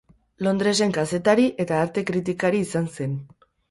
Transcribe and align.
Londresen 0.47 0.95
kazetari 0.95 1.47
eta 1.67 1.79
arte-kritikari 1.85 2.67
izan 2.71 2.95
zen. 2.99 3.19